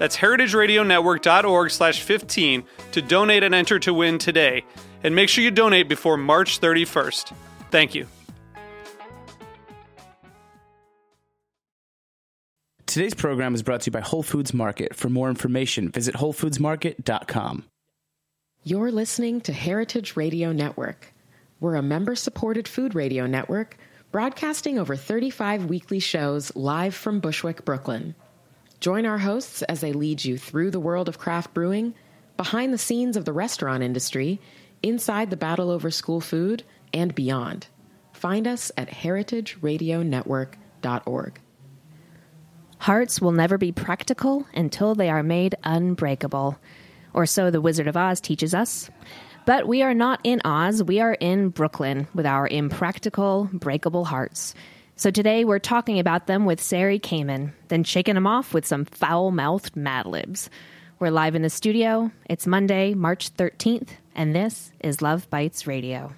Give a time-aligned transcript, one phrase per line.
[0.00, 4.64] That's heritageradionetwork.org slash 15 to donate and enter to win today.
[5.04, 7.34] And make sure you donate before March 31st.
[7.70, 8.06] Thank you.
[12.86, 14.96] Today's program is brought to you by Whole Foods Market.
[14.96, 17.64] For more information, visit WholeFoodsMarket.com.
[18.64, 21.12] You're listening to Heritage Radio Network.
[21.60, 23.76] We're a member supported food radio network
[24.12, 28.14] broadcasting over 35 weekly shows live from Bushwick, Brooklyn.
[28.80, 31.92] Join our hosts as they lead you through the world of craft brewing,
[32.38, 34.40] behind the scenes of the restaurant industry,
[34.82, 36.64] inside the battle over school food,
[36.94, 37.66] and beyond.
[38.14, 41.40] Find us at heritageradionetwork.org.
[42.78, 46.58] Hearts will never be practical until they are made unbreakable.
[47.12, 48.88] Or so the Wizard of Oz teaches us.
[49.44, 54.54] But we are not in Oz, we are in Brooklyn with our impractical, breakable hearts.
[55.00, 58.84] So today we're talking about them with Sari Kamin, then shaking them off with some
[58.84, 60.50] foul mouthed Mad Libs.
[60.98, 62.12] We're live in the studio.
[62.28, 66.12] It's Monday, March 13th, and this is Love Bites Radio.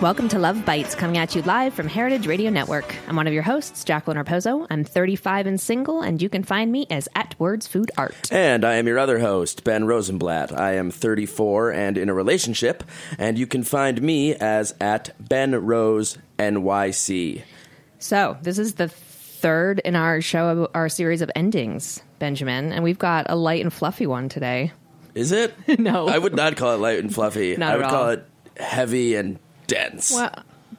[0.00, 2.96] Welcome to Love Bites, coming at you live from Heritage Radio Network.
[3.06, 4.66] I'm one of your hosts, Jacqueline Raposo.
[4.70, 8.32] I'm 35 and single, and you can find me as at Words Food Art.
[8.32, 10.58] And I am your other host, Ben Rosenblatt.
[10.58, 12.82] I am 34 and in a relationship,
[13.18, 17.42] and you can find me as at Ben Rose NYC.
[17.98, 22.98] So, this is the third in our show, our series of endings, Benjamin, and we've
[22.98, 24.72] got a light and fluffy one today.
[25.14, 25.54] Is it?
[25.78, 26.08] No.
[26.08, 27.54] I would not call it light and fluffy.
[27.58, 27.90] Not I would all.
[27.90, 29.38] call it heavy and
[29.70, 30.12] dense.
[30.12, 30.34] Well,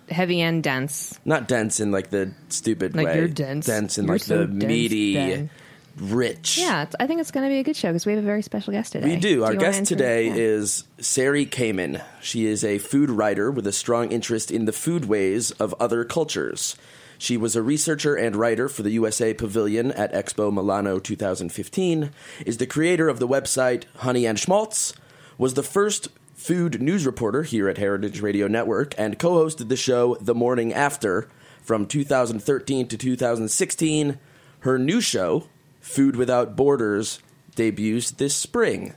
[0.10, 1.20] heavy and dense.
[1.26, 3.18] Not dense in like the stupid Like way.
[3.18, 3.66] you're dense.
[3.66, 5.50] Dense in You're like so the dense, meaty, Ben.
[5.98, 6.58] rich.
[6.58, 8.26] Yeah, it's, I think it's going to be a good show because we have a
[8.26, 9.08] very special guest today.
[9.08, 9.44] We do.
[9.44, 10.36] Our wanna guest today yeah.
[10.36, 12.04] is Sari Kamin.
[12.22, 16.04] She is a food writer with a strong interest in the food ways of other
[16.04, 16.76] cultures.
[17.18, 22.10] She was a researcher and writer for the USA Pavilion at Expo Milano 2015,
[22.48, 24.94] is the creator of the website Honey and Schmaltz,
[25.38, 26.08] was the first
[26.42, 30.74] food news reporter here at Heritage Radio Network, and co hosted the show The Morning
[30.74, 31.30] After
[31.62, 34.18] from 2013 to 2016.
[34.62, 35.48] Her new show,
[35.82, 37.20] Food Without Borders,
[37.56, 38.96] debuts this spring.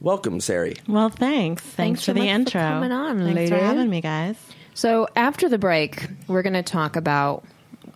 [0.00, 0.76] Welcome, Sari.
[0.88, 1.62] Well, thanks.
[1.62, 2.60] Thanks, Thanks for so the much for intro.
[2.62, 3.50] coming on, Thanks lady.
[3.50, 4.36] for having me, guys.
[4.72, 7.44] So after the break, we're going to talk about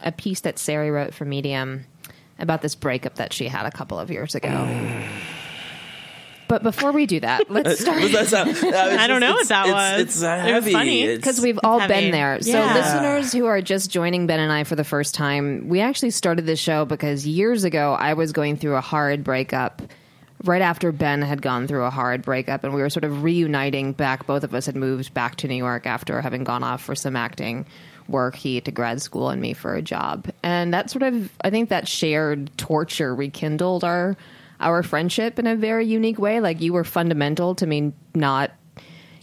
[0.02, 1.86] a piece that Sari wrote for Medium
[2.38, 4.50] about this breakup that she had a couple of years ago.
[6.52, 8.02] But before we do that, let's start.
[8.12, 10.00] That sound- that was I don't know what that it's- was.
[10.02, 11.16] It's uh, It was funny.
[11.16, 11.94] Because we've all heavy.
[11.94, 12.42] been there.
[12.42, 12.74] So, Yeah.
[12.74, 16.44] listeners who are just joining Ben and I for the first time, we actually started
[16.44, 19.80] this show because years ago I was going through a hard breakup.
[20.44, 23.92] Right after Ben had gone through a hard breakup, and we were sort of reuniting
[23.92, 24.26] back.
[24.26, 27.16] Both of us had moved back to New York after having gone off for some
[27.16, 27.64] acting
[28.08, 28.34] work.
[28.36, 30.28] He to grad school, and me for a job.
[30.42, 34.18] And that sort of, I think, that shared torture rekindled our
[34.62, 36.40] our friendship in a very unique way.
[36.40, 38.52] Like you were fundamental to me not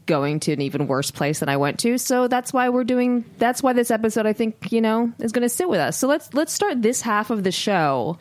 [0.06, 1.98] going to an even worse place than I went to.
[2.00, 5.44] So that's why we're doing that's why this episode I think, you know, is going
[5.44, 5.98] to sit with us.
[5.98, 8.18] So let's let's start this half of the show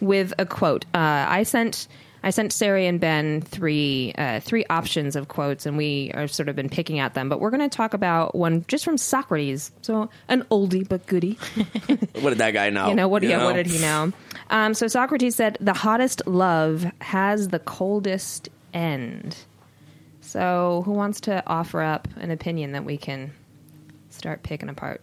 [0.00, 0.84] with a quote.
[0.94, 1.88] Uh, I sent
[2.26, 6.48] I sent Sari and Ben three uh, three options of quotes, and we have sort
[6.48, 7.28] of been picking at them.
[7.28, 11.38] But we're going to talk about one just from Socrates, so an oldie but goodie.
[12.20, 12.88] What did that guy know?
[12.88, 13.22] You know what?
[13.22, 13.44] You yeah, know?
[13.44, 14.12] what did he know?
[14.50, 19.36] Um, so Socrates said, "The hottest love has the coldest end."
[20.20, 23.32] So, who wants to offer up an opinion that we can
[24.10, 25.00] start picking apart.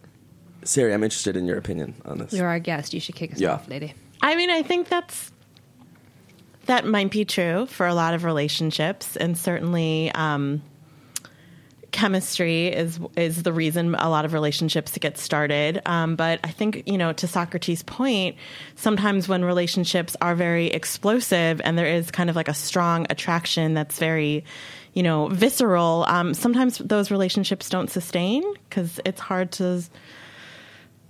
[0.64, 2.34] Sari, I'm interested in your opinion on this.
[2.34, 2.92] You're our guest.
[2.92, 3.52] You should kick us Yeah.
[3.54, 3.94] off, lady.
[4.20, 5.32] I mean, I think that's
[6.66, 10.62] that might be true for a lot of relationships, and certainly um,
[11.94, 15.80] chemistry is is the reason a lot of relationships get started.
[15.86, 18.36] Um, but I think you know, to Socrates' point,
[18.74, 23.74] sometimes when relationships are very explosive and there is kind of like a strong attraction
[23.74, 24.44] that's very
[24.92, 29.82] you know visceral, um, sometimes those relationships don't sustain because it's hard to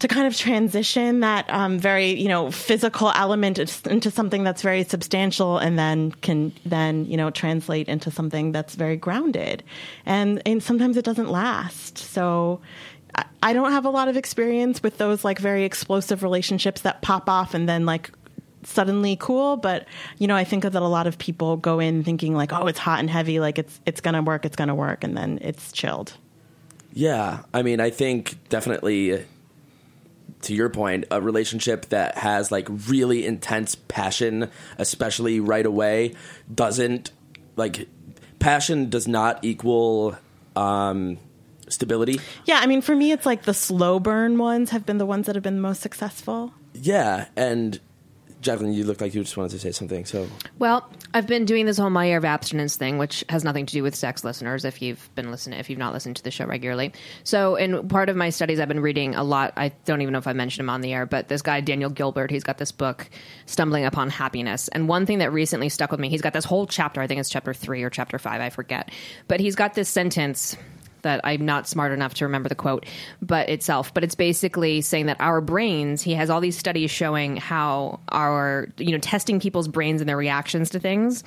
[0.00, 4.85] to kind of transition that um, very you know physical element into something that's very
[4.85, 9.62] substantial and then can then you know translate into something that's very grounded.
[10.05, 11.99] And and sometimes it doesn't last.
[11.99, 12.61] So
[13.14, 17.00] I- I don't have a lot of experience with those like very explosive relationships that
[17.02, 18.11] pop off and then like
[18.64, 19.56] suddenly cool.
[19.56, 19.87] But
[20.19, 22.79] you know i think that a lot of people go in thinking like oh it's
[22.79, 26.14] hot and heavy like it's it's gonna work it's gonna work and then it's chilled.
[26.97, 29.25] Yeah, I mean, I think definitely
[30.44, 36.14] to your point, a relationship that has like really intense passion, especially right away,
[36.52, 37.11] doesn't
[37.56, 37.88] like
[38.38, 40.17] passion does not equal
[40.56, 41.19] um,
[41.69, 42.20] stability.
[42.44, 45.26] Yeah, I mean, for me, it's like the slow burn ones have been the ones
[45.26, 46.52] that have been the most successful.
[46.75, 47.81] Yeah, and
[48.44, 50.05] Jacqueline, you look like you just wanted to say something.
[50.05, 53.64] So Well, I've been doing this whole my year of abstinence thing, which has nothing
[53.67, 54.64] to do with sex listeners.
[54.64, 56.93] If you've been listening, if you've not listened to the show regularly,
[57.25, 59.55] so in part of my studies, I've been reading a lot.
[59.56, 61.91] I don't even know if I mentioned him on the air, but this guy Daniel
[61.91, 63.08] Gilbert, he's got this book,
[63.46, 66.67] "Stumbling Upon Happiness," and one thing that recently stuck with me, he's got this whole
[66.67, 67.00] chapter.
[67.00, 68.90] I think it's chapter three or chapter five, I forget,
[69.26, 70.56] but he's got this sentence
[71.05, 72.85] that I'm not smart enough to remember the quote,
[73.23, 73.95] but itself.
[73.95, 76.03] But it's basically saying that our brains.
[76.03, 80.17] He has all these studies showing how our, you know, testing people's brains and their
[80.17, 81.25] reactions to things,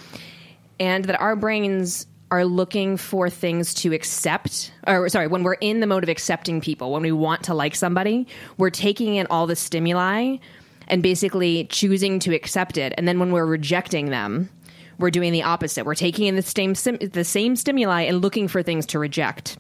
[0.80, 5.80] and that our brains are looking for things to accept or sorry when we're in
[5.80, 8.28] the mode of accepting people when we want to like somebody
[8.58, 10.36] we're taking in all the stimuli
[10.90, 14.50] and basically choosing to accept it and then when we're rejecting them
[15.00, 15.86] we're doing the opposite.
[15.86, 19.58] We're taking in the same the same stimuli and looking for things to reject.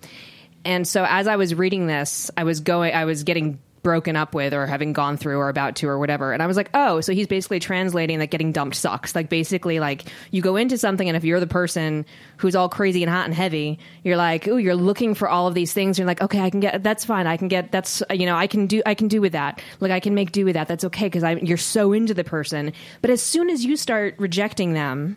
[0.65, 4.35] And so as I was reading this, I was going I was getting broken up
[4.35, 6.33] with or having gone through or about to or whatever.
[6.33, 9.79] And I was like, "Oh, so he's basically translating that getting dumped sucks." Like basically
[9.79, 12.05] like you go into something and if you're the person
[12.35, 15.53] who's all crazy and hot and heavy, you're like, oh, you're looking for all of
[15.53, 17.27] these things." You're like, "Okay, I can get that's fine.
[17.27, 19.61] I can get that's you know, I can do I can do with that.
[19.79, 20.67] Like I can make do with that.
[20.67, 24.15] That's okay because I you're so into the person." But as soon as you start
[24.17, 25.15] rejecting them,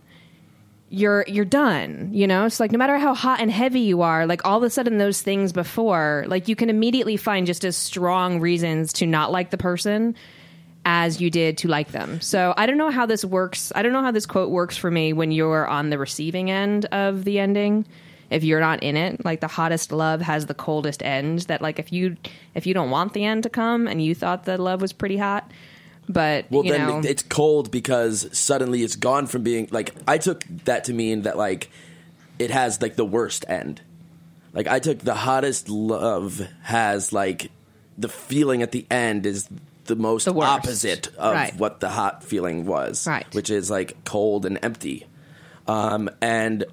[0.90, 2.44] you're you're done you know?
[2.44, 4.98] It's like no matter how hot and heavy you are like all of a sudden
[4.98, 9.50] those things before like you can immediately find just as strong reasons to not like
[9.50, 10.16] the person
[10.84, 12.20] as you did to like them.
[12.20, 13.72] So i don't know how this works.
[13.74, 16.86] I don't know how this quote works for me when you're on the receiving end
[16.86, 17.86] of the ending.
[18.28, 21.78] If you're not in it like the hottest love has the coldest end that like
[21.78, 22.16] if you
[22.54, 25.16] if you don't want the end to come and you thought the love was pretty
[25.16, 25.50] hot
[26.12, 30.44] but Well, then know it's cold because suddenly it's gone from being like I took
[30.64, 31.70] that to mean that like
[32.38, 33.80] it has like the worst end.
[34.52, 37.50] Like I took the hottest love has like
[37.98, 39.48] the feeling at the end is
[39.84, 41.54] the most The opposite of Right.
[41.56, 43.26] what the hot feeling was, Right.
[43.34, 45.06] Which is like cold and empty.
[45.66, 46.64] Um, and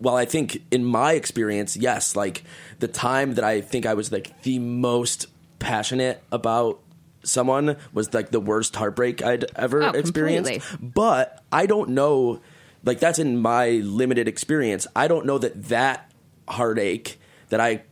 [0.00, 2.44] well, I think in my experience, yes, like
[2.80, 5.26] the time that I think I was like the most
[5.58, 6.80] passionate about
[7.26, 10.50] someone was like the worst heartbreak I'd ever Oh, experienced.
[10.50, 10.88] completely.
[10.94, 12.40] But I don't know,
[12.84, 14.86] like that's in my limited experience.
[14.96, 16.10] I don't know that that
[16.48, 17.18] heartache
[17.48, 17.82] that I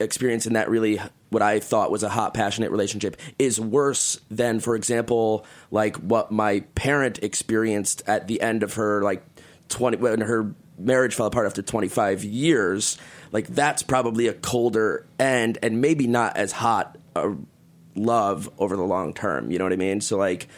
[0.00, 4.60] experienced in that really what I thought was a hot, passionate relationship is worse than,
[4.60, 9.24] for example, like what my parent experienced at the end of her like
[9.68, 12.98] twenty when her marriage fell apart after twenty five years.
[13.30, 17.32] Like that's probably a colder end and maybe not as hot a
[17.94, 19.50] love over the long term.
[19.50, 20.00] You know what I mean?
[20.00, 20.48] So like.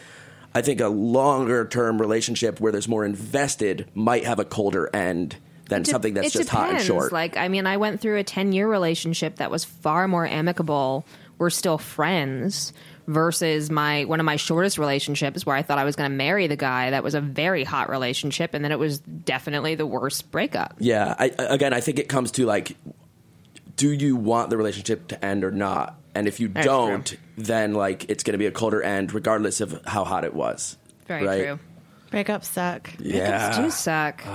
[0.57, 5.35] I think a longer term relationship where there's more invested might have a colder end
[5.67, 7.11] than Dep- something that's just hot and short.
[7.11, 11.05] Like, I mean, I went through a 10 year relationship that was far more amicable.
[11.39, 12.71] We're still friends
[13.05, 16.47] versus my one of my shortest relationships where I thought I was going to marry
[16.47, 16.91] the guy.
[16.91, 20.75] That was a very hot relationship, and then it was definitely the worst breakup.
[20.79, 22.77] Yeah, I- again, I think it comes to like,
[23.75, 25.99] do you want the relationship to end or not?
[26.15, 27.17] And if you That's don't, true.
[27.37, 30.77] then like it's going to be a colder end, regardless of how hot it was.
[31.07, 31.43] Very right?
[31.45, 31.59] true.
[32.11, 32.89] Breakups suck.
[32.91, 34.25] Breakups Yeah, do suck.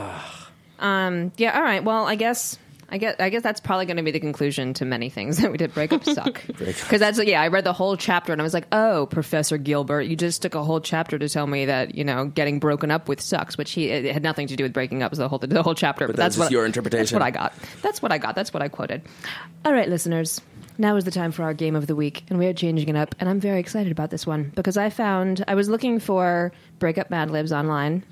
[0.79, 1.33] um.
[1.39, 1.57] Yeah.
[1.57, 1.83] All right.
[1.83, 2.59] Well, I guess
[2.90, 5.50] I guess I guess that's probably going to be the conclusion to many things that
[5.52, 5.73] we did.
[5.73, 7.40] Breakups suck because that's yeah.
[7.40, 10.54] I read the whole chapter and I was like, oh, Professor Gilbert, you just took
[10.54, 13.73] a whole chapter to tell me that you know getting broken up with sucks, which
[13.73, 15.09] he it had nothing to do with breaking up.
[15.09, 16.06] It was the whole the whole chapter.
[16.06, 17.02] But, that's that's just what your interpretation.
[17.02, 17.54] That's what I got.
[17.82, 18.35] That's what I got.
[18.35, 19.02] That's what I quoted.
[19.64, 20.40] All right, listeners.
[20.78, 22.97] Now is the time for our game of the week, and we are changing it
[22.97, 23.14] up.
[23.20, 27.11] And I'm very excited about this one because I found I was looking for breakup
[27.11, 28.02] Mad Libs online,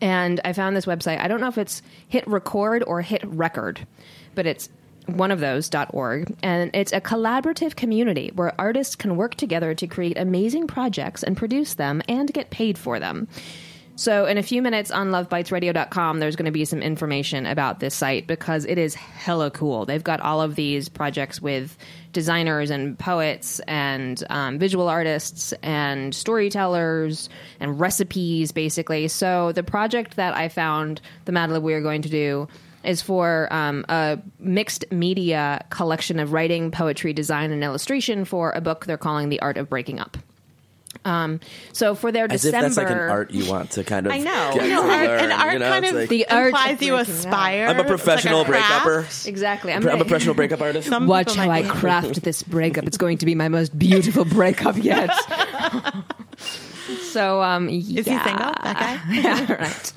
[0.00, 1.20] and I found this website.
[1.20, 3.86] I don't know if it's Hit Record or Hit Record,
[4.34, 4.68] but it's
[5.06, 9.86] one of those .org, and it's a collaborative community where artists can work together to
[9.86, 13.26] create amazing projects and produce them and get paid for them.
[13.98, 17.96] So, in a few minutes on lovebitesradio.com, there's going to be some information about this
[17.96, 19.86] site because it is hella cool.
[19.86, 21.76] They've got all of these projects with
[22.12, 27.28] designers and poets and um, visual artists and storytellers
[27.58, 29.08] and recipes, basically.
[29.08, 32.46] So, the project that I found, the Mad Lib we are going to do,
[32.84, 38.60] is for um, a mixed media collection of writing, poetry, design, and illustration for a
[38.60, 40.16] book they're calling The Art of Breaking Up.
[41.08, 41.40] Um,
[41.72, 44.12] so for their As December, if that's like an art you want to kind of.
[44.16, 44.50] I know.
[44.54, 45.68] get You know, to art, learn, and art you know?
[45.70, 47.08] kind It's of like- The art implies you breaking up.
[47.08, 47.62] aspire.
[47.66, 49.26] I'm a It's like professional breakupper.
[49.26, 49.72] exactly.
[49.72, 50.88] I'm, I'm a gonna- professional breakup artist.
[50.88, 52.84] Some Watch how I craft this breakup.
[52.86, 55.10] It's going to be my most beautiful breakup yet.
[57.12, 58.22] so, um, Is he single?
[58.62, 59.14] That guy?
[59.14, 59.92] yeah, right.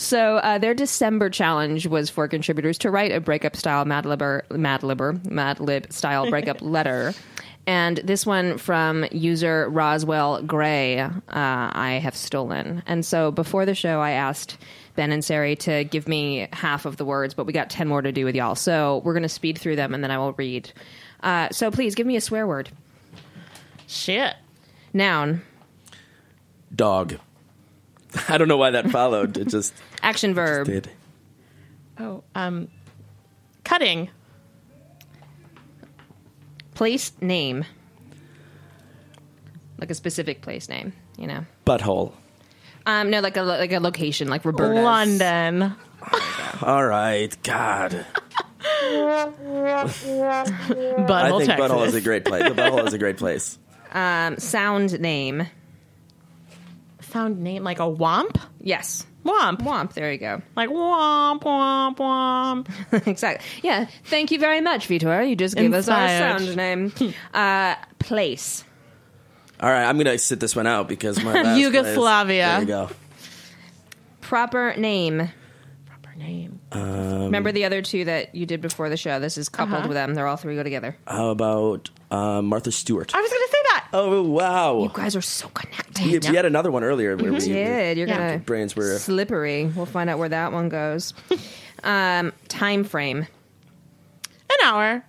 [0.00, 4.42] So uh, their December challenge was for contributors to write a breakup style Mad Libber,
[4.50, 7.14] Mad Libber, Mad Lib style breakup letter.
[7.66, 12.82] And this one from user Roswell Gray, uh, I have stolen.
[12.86, 14.58] And so before the show, I asked
[14.96, 18.02] Ben and Sari to give me half of the words, but we got 10 more
[18.02, 18.54] to do with y'all.
[18.54, 20.70] So we're going to speed through them and then I will read.
[21.22, 22.70] Uh, so please give me a swear word.
[23.86, 24.34] Shit.
[24.92, 25.42] Noun,
[26.74, 27.18] Dog.
[28.28, 29.36] I don't know why that followed.
[29.36, 30.90] It just action verb, did.
[31.98, 32.68] Oh, um,
[33.64, 34.10] cutting.
[36.74, 37.64] Place name.
[39.78, 41.44] Like a specific place name, you know.
[41.66, 42.12] Butthole.
[42.86, 44.84] Um, no, like a like a location, like Roberta's.
[44.84, 45.74] London.
[46.62, 47.34] All right.
[47.42, 48.04] God.
[48.84, 51.70] Butthole, I think Texas.
[51.70, 52.42] butthole is a great place.
[52.44, 53.58] The butthole is a great place.
[53.92, 55.46] Um, sound name.
[57.14, 58.40] Sound name like a womp?
[58.60, 59.58] Yes, Womp.
[59.60, 59.92] Womp.
[59.94, 60.42] There you go.
[60.56, 63.06] Like womp, womp, womp.
[63.06, 63.46] exactly.
[63.62, 63.86] Yeah.
[64.06, 65.26] Thank you very much, Vitor.
[65.26, 66.92] You just gave us our sound name.
[67.34, 68.64] uh, place.
[69.60, 72.48] All right, I'm gonna sit this one out because my last Yugoslavia.
[72.48, 72.94] One is, there you go.
[74.20, 75.28] Proper name.
[75.86, 76.60] Proper name.
[76.72, 79.20] Remember the other two that you did before the show?
[79.20, 79.88] This is coupled Uh-huh.
[79.88, 80.14] with them.
[80.14, 80.96] They're all three go together.
[81.06, 83.14] How about uh, Martha Stewart?
[83.14, 83.53] I was going to say that.
[83.96, 84.82] Oh wow!
[84.82, 86.04] You guys are so connected.
[86.04, 87.96] we, we had another one earlier where we did.
[87.96, 88.18] You're Yeah.
[88.32, 89.66] gonna brains were slippery.
[89.66, 91.14] We'll find out where that one goes.
[91.84, 93.18] um, time frame.
[94.50, 95.04] An hour.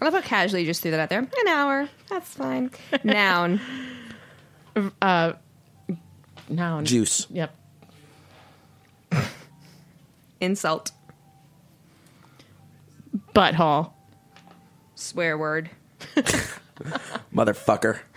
[0.00, 1.20] I love how casually you just threw that out there.
[1.20, 1.88] An hour.
[2.10, 2.72] That's fine.
[3.04, 3.60] Noun.
[6.48, 6.84] Noun.
[6.84, 7.28] juice.
[7.30, 7.54] Yep.
[10.40, 10.90] Insult.
[13.32, 13.92] Butthole.
[14.96, 15.70] Swear word.
[17.34, 18.00] Motherfucker.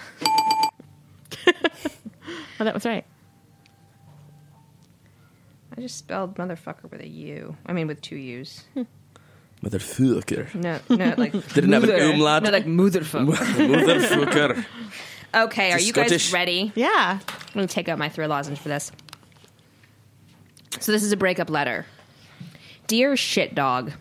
[2.58, 3.04] Oh, that was right.
[5.78, 7.58] I just spelled motherfucker with a U.
[7.66, 8.64] I mean, with two U's.
[8.74, 8.84] Hmm.
[9.62, 10.56] Motherfucker.
[10.56, 12.12] No, no, like Didn't have an mother.
[12.14, 12.44] umlaut?
[12.44, 13.34] No, like motherfucker.
[13.36, 14.66] Motherfucker.
[15.36, 16.72] Okay, are It's you guys ready?
[16.76, 17.20] Yeah.
[17.20, 18.90] I'm going to take out my throw lozenge for this.
[20.80, 21.86] So this is a breakup letter.
[22.88, 23.92] Dear shit dog,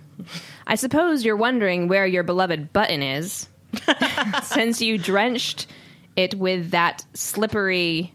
[0.67, 3.49] I suppose you're wondering where your beloved button is,
[4.43, 5.67] since you drenched
[6.17, 8.13] it with that slippery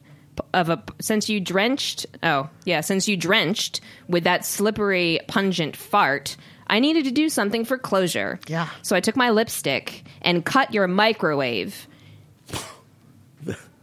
[0.54, 6.38] of a since you drenched oh yeah since you drenched with that slippery pungent fart
[6.68, 8.70] i needed to do something for closure Yeah.
[8.82, 11.88] so i took my lipstick and cut your microwave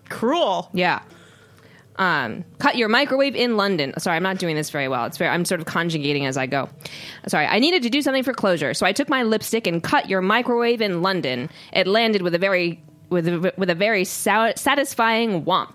[0.09, 0.71] Cruel.
[0.73, 1.03] yeah.
[1.99, 3.95] Um, cut your microwave in London.
[3.99, 5.07] Sorry, I'm not doing this very well.
[5.07, 5.31] It's very.
[5.31, 6.69] I'm sort of conjugating as I go.
[7.27, 10.09] Sorry, I needed to do something for closure, so I took my lipstick and cut
[10.09, 11.49] your microwave in London.
[11.73, 15.75] It landed with a very with a, with a very sou- satisfying womp.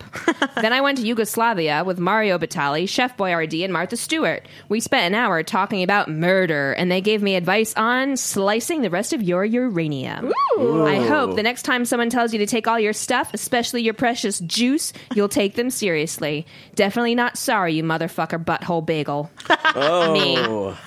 [0.62, 4.46] then I went to Yugoslavia with Mario Batali, Chef Boyardee, and Martha Stewart.
[4.68, 8.90] We spent an hour talking about murder, and they gave me advice on slicing the
[8.90, 10.32] rest of your uranium.
[10.58, 13.94] I hope the next time someone tells you to take all your stuff, especially your
[13.94, 16.46] precious juice, you'll take them seriously.
[16.74, 19.30] Definitely not sorry, you motherfucker butthole bagel.
[19.48, 20.36] Me.
[20.38, 20.78] Oh,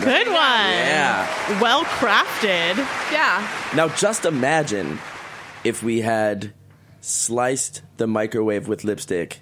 [0.00, 0.36] Good one.
[0.36, 1.60] yeah.
[1.60, 2.76] Well crafted.
[3.12, 3.48] Yeah.
[3.74, 4.98] Now just imagine
[5.66, 6.52] if we had
[7.00, 9.40] sliced the microwave with lipstick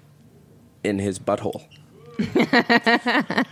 [0.83, 1.63] in his butthole.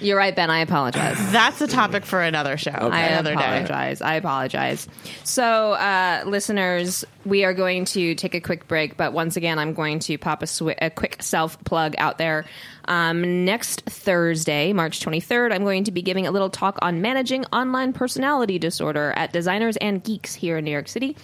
[0.00, 0.48] You're right, Ben.
[0.48, 1.16] I apologize.
[1.32, 2.70] That's a topic for another show.
[2.70, 3.42] I Another day.
[3.42, 4.00] apologize.
[4.00, 4.88] I apologize.
[5.24, 9.74] So, uh, listeners, we are going to take a quick break, but once again, I'm
[9.74, 12.46] going to pop a, swi- a quick self plug out there.
[12.86, 17.44] Um, next Thursday, March 23rd, I'm going to be giving a little talk on managing
[17.46, 21.16] online personality disorder at Designers and Geeks here in New York City.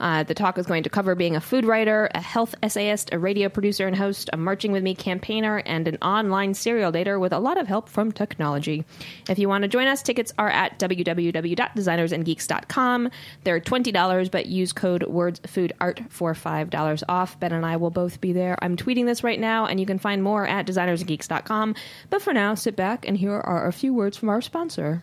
[0.00, 3.18] Uh, the talk is going to cover being a food writer, a health essayist, a
[3.18, 7.34] radio producer and host, a Marching With Me campaigner, and an online serial dater with
[7.34, 8.86] a lot of help from technology.
[9.28, 13.10] If you want to join us, tickets are at www.designersandgeeks.com.
[13.44, 15.02] They're $20, but use code
[15.50, 17.38] WordsFoodArt for $5 off.
[17.40, 18.56] Ben and I will both be there.
[18.62, 21.74] I'm tweeting this right now, and you can find more at designersandgeeks.com.
[22.08, 25.02] But for now, sit back, and here are a few words from our sponsor.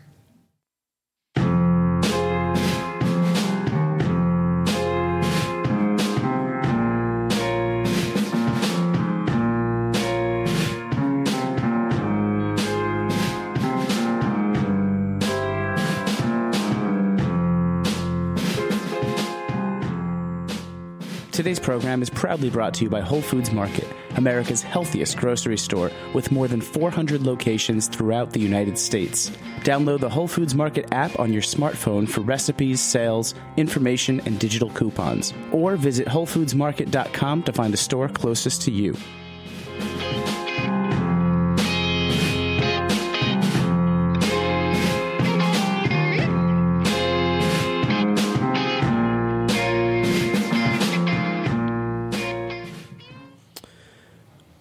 [21.38, 25.92] Today's program is proudly brought to you by Whole Foods Market, America's healthiest grocery store
[26.16, 29.30] with more than 400 locations throughout the United States.
[29.60, 34.72] Download the Whole Foods Market app on your smartphone for recipes, sales, information, and digital
[34.72, 35.32] coupons.
[35.52, 38.96] Or visit WholeFoodsMarket.com to find a store closest to you.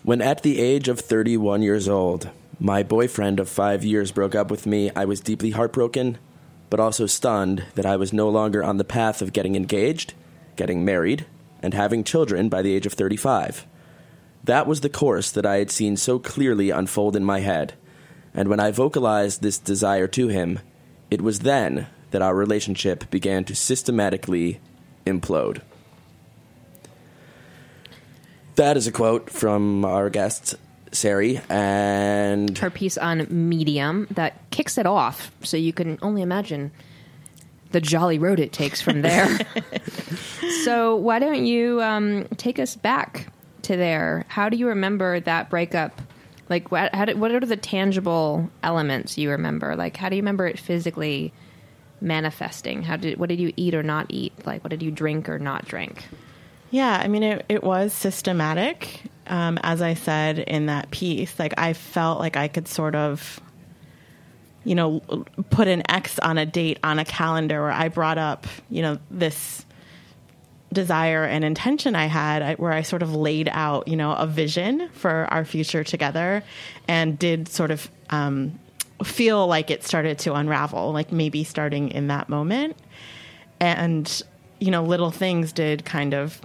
[0.06, 4.52] When at the age of 31 years old, my boyfriend of five years broke up
[4.52, 6.18] with me, I was deeply heartbroken,
[6.70, 10.14] but also stunned that I was no longer on the path of getting engaged,
[10.54, 11.26] getting married,
[11.60, 13.66] and having children by the age of 35.
[14.44, 17.75] That was the course that I had seen so clearly unfold in my head,
[18.32, 20.60] and when I vocalized this desire to him,
[21.10, 24.60] it was then that our relationship began to systematically
[25.04, 25.62] implode.
[28.56, 30.54] That is a quote from our guest,
[30.90, 35.30] Sari, and her piece on Medium that kicks it off.
[35.42, 36.72] So you can only imagine
[37.72, 39.38] the jolly road it takes from there.
[40.64, 43.31] so why don't you um, take us back
[43.62, 44.24] to there?
[44.28, 46.00] How do you remember that breakup?
[46.48, 49.76] Like, what, what are the tangible elements you remember?
[49.76, 51.35] Like, how do you remember it physically
[52.00, 52.83] manifesting?
[52.85, 54.33] How did what did you eat or not eat?
[54.46, 56.07] Like, what did you drink or not drink?
[56.70, 59.02] Yeah, I mean, it, it was systematic.
[59.29, 63.40] Um, as I said in that piece, like I felt like I could sort of,
[64.64, 65.00] you know,
[65.50, 68.98] put an X on a date on a calendar where I brought up, you know,
[69.11, 69.64] this
[70.72, 74.88] desire and intention I had, where I sort of laid out, you know, a vision
[74.90, 76.42] for our future together,
[76.87, 78.59] and did sort of um,
[79.02, 82.76] feel like it started to unravel, like maybe starting in that moment,
[83.61, 84.22] and
[84.59, 86.40] you know, little things did kind of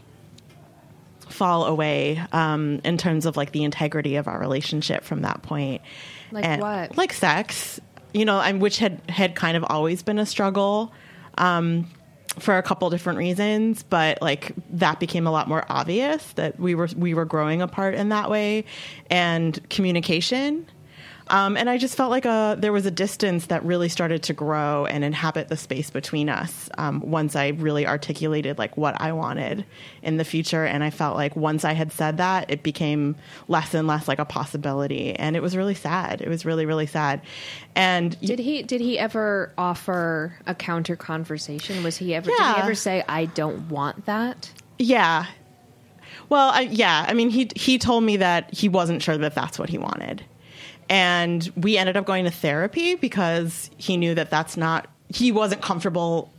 [1.32, 5.82] fall away um, in terms of like the integrity of our relationship from that point.
[6.32, 6.98] Like And- what?
[6.98, 7.80] Like sex,
[8.14, 10.94] you know, and which had had kind of always been a struggle
[11.38, 11.88] um,
[12.40, 16.76] for a couple different reasons, but like that became a lot more obvious that we
[16.76, 18.66] were we were growing apart in that way,
[19.10, 20.66] and communication.
[21.32, 24.34] Um, and I just felt like a, there was a distance that really started to
[24.34, 29.14] grow and inhabit the space between us um, once I really articulated like what I
[29.14, 29.66] wanted
[30.04, 30.66] in the future.
[30.66, 33.16] And I felt like once I had said that, it became
[33.48, 35.16] less and less like a possibility.
[35.16, 36.22] And it was really sad.
[36.22, 37.22] It was really, really sad.
[37.76, 41.82] And Did he did he ever offer a counter conversation?
[41.82, 44.52] Was he ever did he ever say I don't want that?
[44.78, 45.28] Yeah.
[46.28, 47.06] Well, I, yeah.
[47.08, 50.24] I mean, he he told me that he wasn't sure that that's what he wanted,
[50.92, 54.90] and we ended up going to therapy because he knew that that's not.
[55.08, 56.34] He wasn't comfortable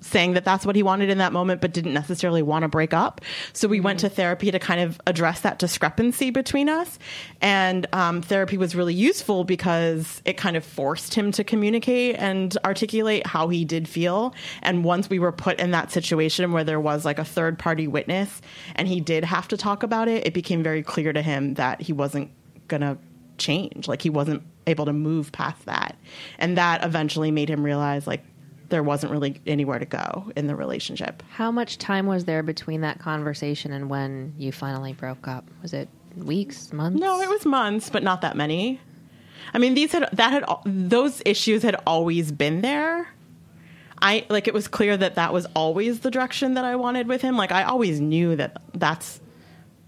[0.00, 2.92] saying that that's what he wanted in that moment, but didn't necessarily want to break
[2.92, 3.20] up.
[3.52, 6.98] So we went to therapy to kind of address that discrepancy between us.
[7.40, 12.58] And um, therapy was really useful because it kind of forced him to communicate and
[12.64, 14.34] articulate how he did feel.
[14.62, 17.86] And once we were put in that situation where there was like a third party
[17.86, 18.42] witness
[18.74, 21.80] and he did have to talk about it, it became very clear to him that
[21.80, 22.32] he wasn't
[22.66, 22.98] going to
[23.42, 23.88] change.
[23.88, 25.96] Like he wasn't able to move past that.
[26.38, 28.22] And that eventually made him realize like
[28.68, 31.22] there wasn't really anywhere to go in the relationship.
[31.30, 35.44] How much time was there between that conversation and when you finally broke up?
[35.60, 36.98] Was it weeks, months?
[36.98, 38.80] No, it was months, but not that many.
[39.52, 43.08] I mean, these had that had those issues had always been there.
[44.00, 47.22] I like it was clear that that was always the direction that I wanted with
[47.22, 47.36] him.
[47.36, 49.20] Like I always knew that that's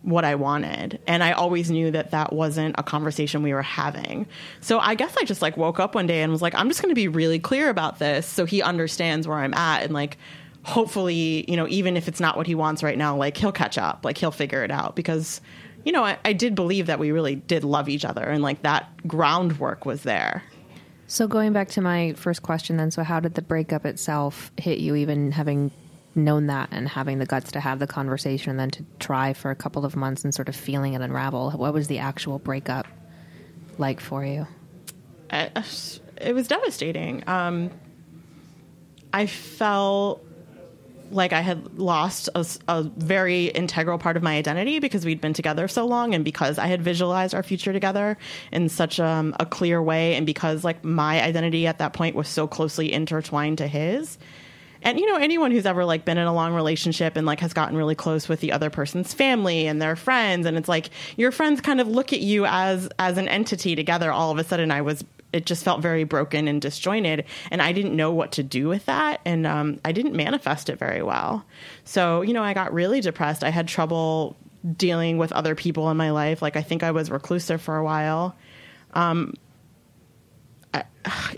[0.05, 1.01] what I wanted.
[1.07, 4.27] And I always knew that that wasn't a conversation we were having.
[4.61, 6.83] So I guess I just like woke up one day and was like, I'm just
[6.83, 9.83] going to be really clear about this so he understands where I'm at.
[9.83, 10.19] And like,
[10.63, 13.79] hopefully, you know, even if it's not what he wants right now, like he'll catch
[13.79, 15.41] up, like he'll figure it out because,
[15.85, 18.63] you know, I, I did believe that we really did love each other and like
[18.63, 20.43] that groundwork was there.
[21.07, 24.79] So going back to my first question then, so how did the breakup itself hit
[24.79, 25.71] you even having
[26.17, 29.51] known that and having the guts to have the conversation and then to try for
[29.51, 31.51] a couple of months and sort of feeling it unravel?
[31.53, 32.87] What was the actual breakup
[33.79, 34.47] like for you?
[35.31, 35.51] I,
[36.21, 37.25] it was devastating.
[37.27, 37.71] Um,
[39.13, 40.25] I felt
[41.11, 45.35] like I had lost a, a, very integral part of my identity because we'd been
[45.35, 48.17] together so long, and because I had visualized our future together
[48.51, 52.29] in such um, a clear way, and because like my identity at that point was
[52.29, 54.19] so closely intertwined to his.
[54.85, 57.53] And you know, anyone who's ever like been in a long relationship and like has
[57.53, 61.33] gotten really close with the other person's family and their friends, and it's like your
[61.33, 64.13] friends kind of look at you as as an entity together.
[64.13, 67.73] All of a sudden, I was it just felt very broken and disjointed and i
[67.73, 71.45] didn't know what to do with that and um, i didn't manifest it very well.
[71.85, 73.43] So you know i got really depressed.
[73.43, 74.37] I had trouble
[74.77, 76.41] dealing with other people in my life.
[76.41, 78.37] Like i think i was reclusive for a while.
[78.95, 79.35] Um,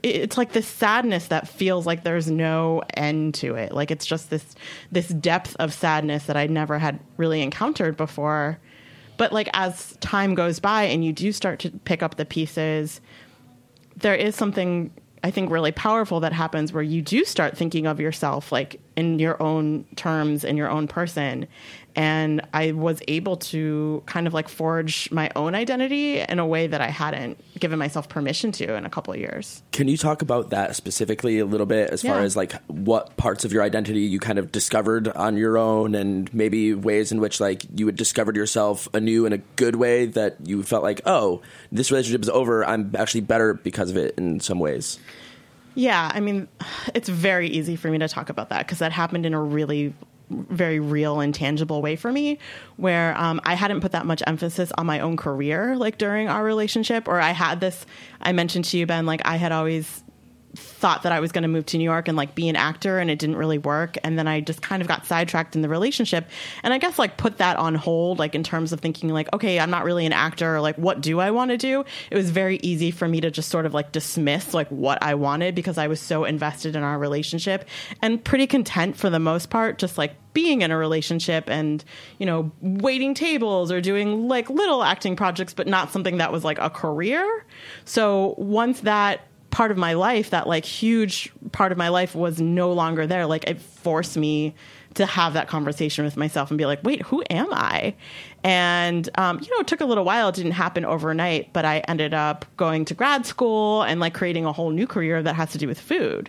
[0.02, 3.72] it's like this sadness that feels like there's no end to it.
[3.72, 4.54] Like it's just this
[4.92, 8.58] this depth of sadness that i never had really encountered before.
[9.16, 13.00] But like as time goes by and you do start to pick up the pieces
[13.96, 14.90] there is something
[15.24, 19.18] I think really powerful that happens where you do start thinking of yourself like in
[19.18, 21.46] your own terms in your own person
[21.96, 26.66] and I was able to kind of like forge my own identity in a way
[26.66, 29.62] that I hadn't given myself permission to in a couple of years.
[29.72, 32.12] Can you talk about that specifically a little bit as yeah.
[32.12, 35.94] far as like what parts of your identity you kind of discovered on your own
[35.94, 40.04] and maybe ways in which like you had discovered yourself anew in a good way
[40.04, 41.40] that you felt like, "Oh,
[41.72, 42.62] this relationship is over.
[42.64, 44.98] I'm actually better because of it in some ways."
[45.76, 46.48] Yeah, I mean,
[46.94, 49.94] it's very easy for me to talk about that because that happened in a really
[50.30, 52.36] very real and tangible way for me
[52.78, 56.42] where um, i hadn't put that much emphasis on my own career like during our
[56.42, 57.86] relationship or i had this
[58.22, 60.02] i mentioned to you ben like i had always
[60.54, 62.98] thought that I was going to move to New York and like be an actor
[62.98, 63.96] and it didn't really work.
[64.04, 66.28] And then I just kind of got sidetracked in the relationship.
[66.62, 69.58] And I guess like put that on hold like in terms of thinking like okay
[69.58, 71.84] I'm not really an actor like what do I want to do?
[72.10, 75.14] It was very easy for me to just sort of like dismiss like what I
[75.14, 77.66] wanted because I was so invested in our relationship.
[78.02, 81.82] And pretty content for the most part just like being in a relationship and
[82.18, 86.44] you know waiting tables or doing like little acting projects but not something that was
[86.44, 87.44] like a career.
[87.84, 89.22] So once that
[89.56, 93.24] part of my life, that like huge part of my life was no longer there.
[93.24, 94.54] Like it forced me
[94.96, 97.94] to have that conversation with myself and be like, wait, who am I?
[98.44, 100.28] And, um, you know, it took a little while.
[100.28, 104.44] It didn't happen overnight, but I ended up going to grad school and like creating
[104.44, 106.28] a whole new career that has to do with food.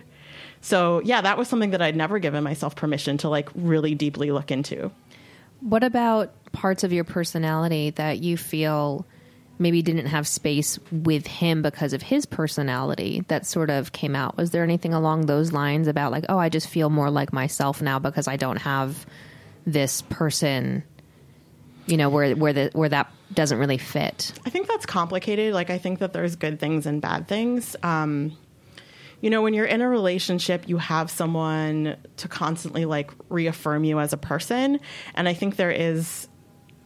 [0.62, 4.30] So, yeah, that was something that I'd never given myself permission to like really deeply
[4.30, 4.90] look into.
[5.60, 9.04] What about parts of your personality that you feel
[9.58, 14.36] maybe didn't have space with him because of his personality that sort of came out.
[14.36, 17.82] Was there anything along those lines about like, oh, I just feel more like myself
[17.82, 19.06] now because I don't have
[19.66, 20.84] this person,
[21.86, 24.32] you know, where where the where that doesn't really fit?
[24.46, 25.54] I think that's complicated.
[25.54, 27.74] Like I think that there's good things and bad things.
[27.82, 28.36] Um,
[29.20, 33.98] you know, when you're in a relationship, you have someone to constantly like reaffirm you
[33.98, 34.78] as a person,
[35.14, 36.28] and I think there is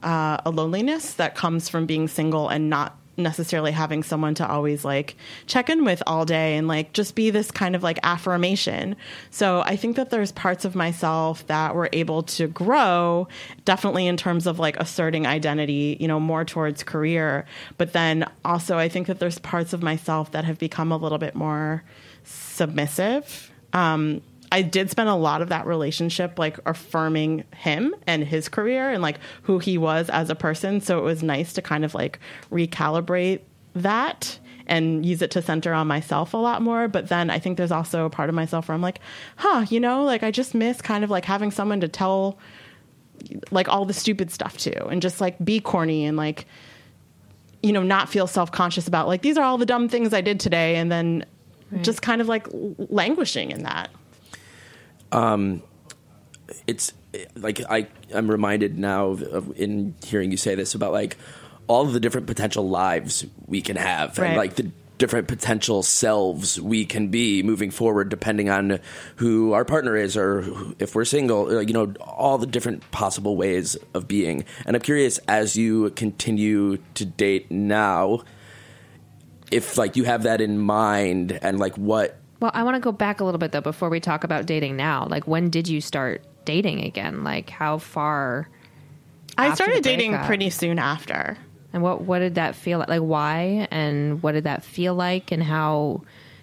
[0.03, 4.85] uh, a loneliness that comes from being single and not necessarily having someone to always
[4.85, 8.97] like check in with all day and like just be this kind of like affirmation.
[9.31, 13.29] So I think that there's parts of myself that were able to grow
[13.65, 17.45] definitely in terms of like asserting identity, you know, more towards career,
[17.77, 21.19] but then also I think that there's parts of myself that have become a little
[21.19, 21.85] bit more
[22.25, 23.51] submissive.
[23.75, 28.91] Um, I did spend a lot of that relationship like affirming him and his career
[28.91, 30.83] and like who he was as a person.
[30.83, 33.41] So it was nice to kind of like recalibrate
[33.75, 36.87] that and use it to center on myself a lot more.
[36.87, 39.01] But then I think there's also a part of myself where I'm like,
[39.37, 42.39] huh, you know, like I just miss kind of like having someone to tell
[43.51, 46.45] like all the stupid stuff to and just like be corny and like
[47.63, 50.41] you know not feel self-conscious about like these are all the dumb things I did
[50.41, 51.25] today and then
[51.71, 51.85] right.
[51.85, 53.91] just kind of like languishing in that
[55.13, 55.63] um,
[56.67, 56.93] it's
[57.37, 61.17] like I I'm reminded now of, of, in hearing you say this about like
[61.67, 64.29] all the different potential lives we can have right.
[64.29, 68.79] and like the different potential selves we can be moving forward depending on
[69.17, 70.45] who our partner is or
[70.79, 75.19] if we're single you know all the different possible ways of being and i'm curious
[75.27, 78.23] as you continue to date now
[79.51, 82.91] if like you have that in mind and like what Well, I want to go
[82.91, 85.07] back a little bit though before we talk about dating now.
[85.09, 87.23] Like, when did you start dating again?
[87.23, 88.49] Like, how far?
[89.39, 91.39] I started dating pretty soon after.
[91.73, 92.89] And what what did that feel like?
[92.89, 93.69] Like, why?
[93.71, 95.31] And what did that feel like?
[95.31, 96.03] And how?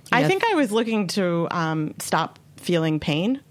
[0.10, 3.42] I know, think I was looking to um, stop feeling pain.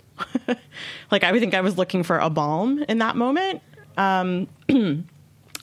[1.10, 3.60] like I would think I was looking for a balm in that moment.
[3.98, 4.48] Um,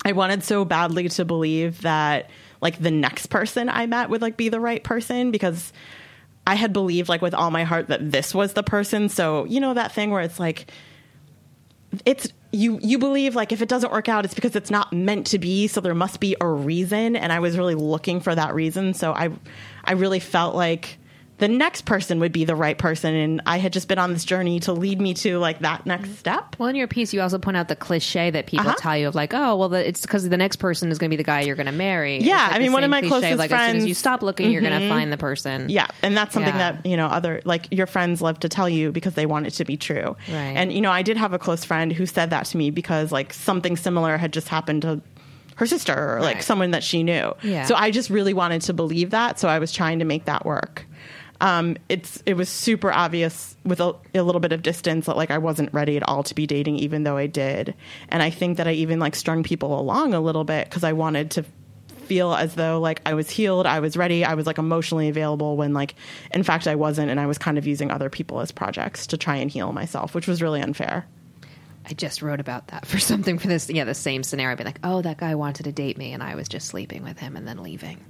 [0.06, 2.30] I wanted so badly to believe that
[2.62, 5.74] like the next person I met would like be the right person because
[6.48, 9.10] I had believed like with all my heart that this was the person.
[9.10, 10.72] So you know that thing where it's like
[12.06, 15.28] it's you you believe like if it doesn't work out it's because it's not meant
[15.28, 15.68] to be.
[15.68, 17.16] So there must be a reason.
[17.16, 18.94] And i was really looking for that reason.
[18.94, 19.32] So i
[19.84, 20.98] i really felt like
[21.38, 24.24] the next person would be the right person and i had just been on this
[24.24, 27.38] journey to lead me to like that next step Well, in your piece, you also
[27.38, 28.76] point out the cliche that people Uh-huh.
[28.80, 31.18] tell you of like, oh, well, the, it's because the next person is going to
[31.18, 32.20] be the guy you're going to marry.
[32.22, 34.50] Yeah, like I mean, one of my closest like, As soon as you stop looking,
[34.52, 35.68] you're going to find the person.
[35.70, 36.72] yeah and that's something Yeah.
[36.74, 39.52] that you know other like your friends love to tell you because they want it
[39.52, 40.56] to be true Right.
[40.56, 43.12] and you know i did have a close friend who said that to me because
[43.12, 45.02] like something similar had just happened to
[45.58, 46.44] her sister or like Right.
[46.44, 47.64] someone that she knew Yeah.
[47.66, 50.46] so i just really wanted to believe that so i was trying to make that
[50.46, 50.86] work
[51.42, 55.32] um, it's it was super obvious with a, a little bit of distance that like
[55.32, 57.74] I wasn't ready at all to be dating, even though I did.
[58.10, 60.94] And I think that I even like strung people along a little bit because I
[60.94, 61.46] wanted to
[62.06, 65.58] feel as though like I was healed, I was ready, I was like emotionally available
[65.58, 65.96] when like
[66.32, 69.18] in fact I wasn't, and I was kind of using other people as projects to
[69.18, 71.06] try and heal myself, which was really unfair.
[71.88, 73.70] I just wrote about that for something for this.
[73.70, 74.56] Yeah, the same scenario.
[74.56, 77.20] Be like, oh, that guy wanted to date me, and I was just sleeping with
[77.20, 78.04] him and then leaving.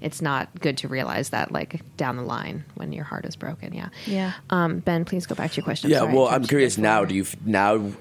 [0.00, 3.74] It's not good to realize that like down the line when your heart is broken.
[3.74, 3.88] Yeah.
[4.06, 4.32] Yeah.
[4.50, 5.90] Um, ben, please go back to your question.
[5.90, 7.92] yeah Sorry, well i'm curious now do you f- now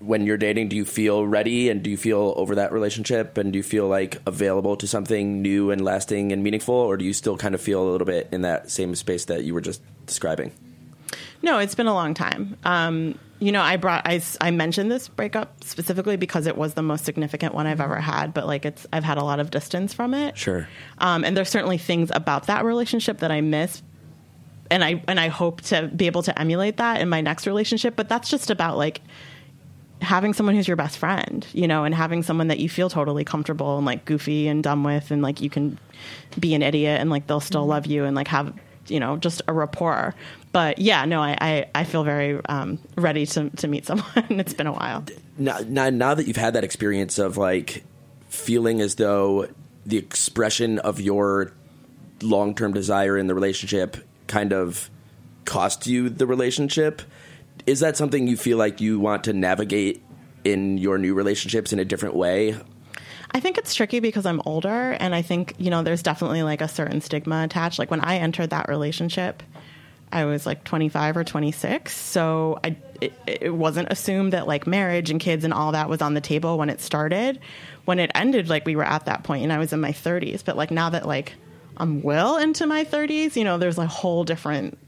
[0.00, 3.52] when you're dating do you feel ready and do you feel over that relationship and
[3.52, 7.12] do you feel like available to something new and lasting and meaningful or do you
[7.12, 9.82] still kind of feel a little bit in that same space that you were just
[10.06, 10.52] describing
[11.42, 12.56] No, it's been a long time.
[12.64, 16.74] Um, you know, I brought I, s- I mentioned this breakup specifically because it was
[16.74, 19.50] the most significant one I've ever had, but like it's I've had a lot of
[19.50, 20.36] distance from it.
[20.36, 20.68] Sure.
[20.98, 23.82] Um, and there's certainly things about that relationship that I miss
[24.70, 27.94] and I and I hope to be able to emulate that in my next relationship,
[27.96, 29.00] but that's just about like
[30.00, 33.24] having someone who's your best friend, you know, and having someone that you feel totally
[33.24, 35.78] comfortable and like goofy and dumb with and like you can
[36.38, 38.52] be an idiot and like they'll still love you and like have
[38.86, 40.14] you know just a rapport
[40.52, 44.54] but yeah no i i, I feel very um, ready to, to meet someone it's
[44.54, 45.04] been a while
[45.38, 47.84] now, now, now that you've had that experience of like
[48.28, 49.48] feeling as though
[49.86, 51.52] the expression of your
[52.22, 54.90] long term desire in the relationship kind of
[55.44, 57.02] cost you the relationship,
[57.66, 60.02] is that something you feel like you want to navigate
[60.44, 62.56] in your new relationships in a different way?
[63.30, 66.60] I think it's tricky because I'm older, and I think you know there's definitely like
[66.60, 67.78] a certain stigma attached.
[67.78, 69.42] Like when I entered that relationship,
[70.12, 75.10] I was like 25 or 26, so I it, it wasn't assumed that like marriage
[75.10, 77.38] and kids and all that was on the table when it started.
[77.84, 80.44] When it ended, like we were at that point, and I was in my 30s.
[80.44, 81.34] But like now that like
[81.76, 84.78] I'm well into my 30s, you know, there's a whole different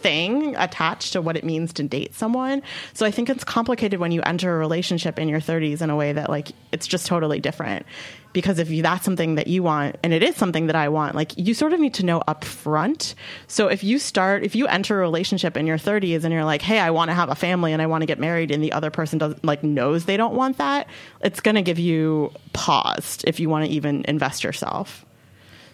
[0.00, 2.62] thing attached to what it means to date someone.
[2.94, 5.96] So I think it's complicated when you enter a relationship in your 30s in a
[5.96, 7.86] way that like it's just totally different.
[8.32, 11.16] Because if you, that's something that you want, and it is something that I want,
[11.16, 13.16] like you sort of need to know up front.
[13.48, 16.62] So if you start, if you enter a relationship in your 30s and you're like,
[16.62, 18.72] hey, I want to have a family and I want to get married, and the
[18.72, 20.86] other person doesn't like knows they don't want that,
[21.20, 25.04] it's going to give you pause if you want to even invest yourself.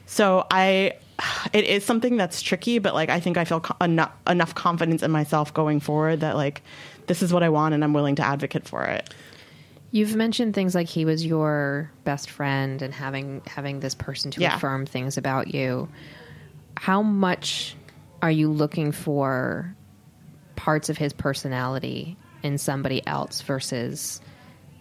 [0.06, 0.94] So I,
[1.52, 5.02] it is something that's tricky, but like I think I feel co- enough enough confidence
[5.02, 6.62] in myself going forward that like
[7.06, 9.12] this is what I want and I'm willing to advocate for it.
[9.92, 14.40] You've mentioned things like he was your best friend and having having this person to
[14.40, 14.56] Yeah.
[14.56, 15.88] affirm things about you.
[16.76, 17.76] How much
[18.20, 19.74] are you looking for
[20.56, 24.20] parts of his personality in somebody else versus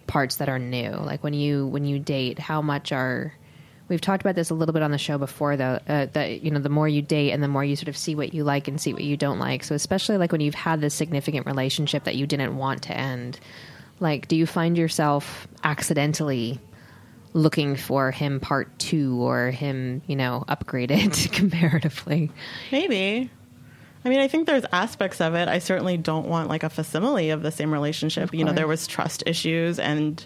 [0.07, 0.89] parts that are new?
[0.91, 3.33] Like when you when you date, how much are
[3.87, 5.79] We've talked about this a little bit on the show before, though.
[5.87, 8.15] Uh, that you know, the more you date, and the more you sort of see
[8.15, 9.63] what you like and see what you don't like.
[9.63, 13.39] So, especially like when you've had this significant relationship that you didn't want to end,
[13.99, 16.59] like, do you find yourself accidentally
[17.33, 22.31] looking for him part two or him, you know, upgraded comparatively?
[22.71, 23.29] Maybe.
[24.03, 25.47] I mean, I think there's aspects of it.
[25.47, 28.33] I certainly don't want like a facsimile of the same relationship.
[28.33, 30.23] you know, there was trust issues and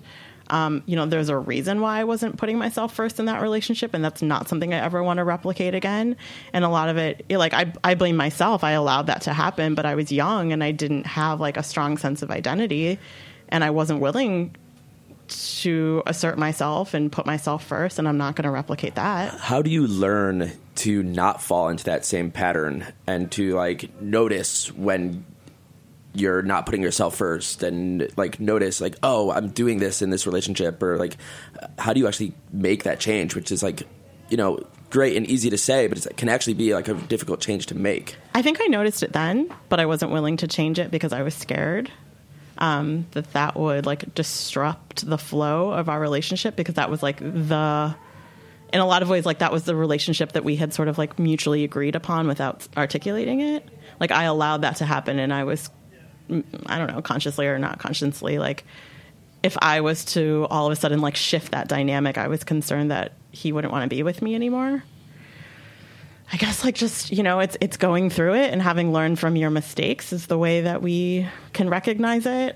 [0.50, 3.94] Um, you know, there's a reason why I wasn't putting myself first in that relationship,
[3.94, 6.16] and that's not something I ever want to replicate again.
[6.54, 8.64] And a lot of it, like I, I blame myself.
[8.64, 11.64] I allowed that to happen, but I was young and I didn't have like a
[11.64, 13.00] strong sense of identity,
[13.50, 14.56] and I wasn't willing
[15.28, 18.00] to assert myself and put myself first.
[18.00, 19.40] And I'm not going to replicate that.
[19.40, 24.72] How do you learn to not fall into that same pattern and to like notice
[24.72, 25.26] when
[26.14, 30.26] you're not putting yourself first and like notice like oh i'm doing this in this
[30.26, 31.18] relationship or like
[31.78, 33.36] how do you actually make that change?
[33.36, 33.84] Which is like
[34.30, 37.42] you know great and easy to say but it can actually be like a difficult
[37.42, 38.16] change to make.
[38.34, 41.24] I think I noticed it then, but I wasn't willing to change it because I
[41.24, 41.92] was scared
[42.58, 47.20] um, that that would like disrupt the flow of our relationship because that was like
[47.20, 47.96] the
[48.72, 50.98] in a lot of ways like that was the relationship that we had sort of
[50.98, 53.68] like mutually agreed upon without articulating it.
[54.00, 55.70] Like i allowed that to happen and i was
[56.66, 58.66] i don't know consciously or not consciously like
[59.44, 62.92] if i was to all of a sudden like shift that dynamic i was concerned
[62.92, 64.84] that he wouldn't want to be with me anymore
[66.32, 69.36] I guess like just you know it's it's going through it and having learned from
[69.36, 72.56] your mistakes is the way that we can recognize it.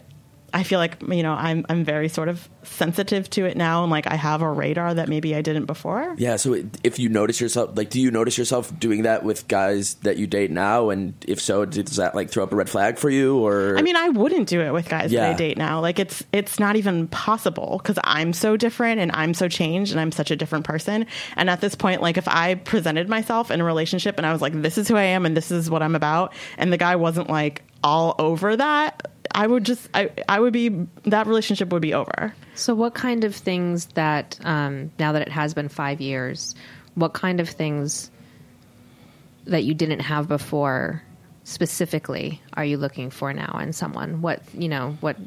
[0.53, 3.91] I feel like you know I'm I'm very sort of sensitive to it now and
[3.91, 6.15] like I have a radar that maybe I didn't before.
[6.17, 9.95] yeah so if you notice yourself like do you notice yourself doing that with guys
[9.95, 12.97] that you date now and if so does that like throw up a red flag
[12.97, 15.81] for you or I mean, I wouldn't do it with guys that I date now.
[15.81, 19.99] Like it's it's not even possible because I'm so different and I'm so changed and
[19.99, 21.05] I'm such a different person.
[21.35, 24.41] And at this point, like if I presented myself in a relationship and I was
[24.41, 26.95] like, "This is who I am and this is what I'm about," and the guy
[26.95, 30.69] wasn't like all over that, I would just I I would be
[31.03, 32.33] that relationship would be over.
[32.55, 36.55] So, what kind of things that um, now that it has been five years,
[36.95, 38.11] what kind of things
[39.45, 41.03] that you didn't have before
[41.43, 44.21] specifically are you looking for now in someone?
[44.21, 45.17] What you know, what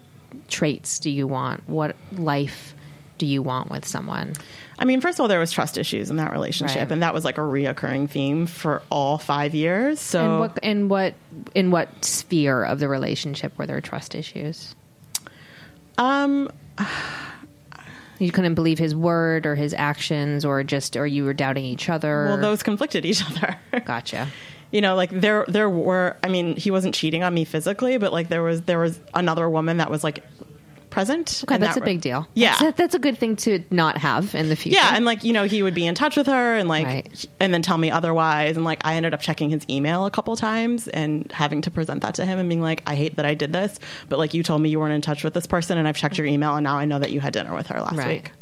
[0.49, 1.69] traits do you want?
[1.69, 2.75] What life
[3.19, 4.35] do you want with someone?
[4.78, 6.92] I mean, first of all, there was trust issues in that relationship, Right.
[6.92, 9.98] and that was like a reoccurring theme for all five years.
[10.00, 11.14] So And what in what
[11.54, 14.74] in what sphere of the relationship were there trust issues?
[15.98, 16.50] um,
[18.18, 21.88] You couldn't believe his word or his actions, or just or you were doubting each
[21.88, 22.26] other.
[22.26, 23.56] well, those conflicted each other.
[23.84, 24.28] gotcha.
[24.72, 28.12] you know like there there were i mean he wasn't cheating on me physically but
[28.12, 30.24] like there was there was another woman that was like
[30.96, 32.26] present Okay, that's that a big deal.
[32.32, 34.78] yeah that's, that's a good thing to not have in the future.
[34.78, 37.26] yeah and like you know he would be in touch with her and like Right.
[37.38, 40.35] and then tell me otherwise and like i ended up checking his email a couple
[40.37, 43.35] times and having to present that to him and being like i hate that i
[43.35, 43.78] did this
[44.09, 46.16] but like you told me you weren't in touch with this person and i've checked
[46.16, 48.22] your email and now i know that you had dinner with her last Right.
[48.22, 48.32] week